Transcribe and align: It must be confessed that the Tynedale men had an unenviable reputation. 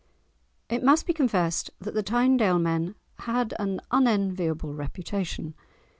It 0.67 0.81
must 0.83 1.05
be 1.05 1.13
confessed 1.13 1.69
that 1.79 1.93
the 1.93 2.01
Tynedale 2.01 2.57
men 2.59 2.95
had 3.19 3.53
an 3.59 3.81
unenviable 3.91 4.73
reputation. 4.73 5.53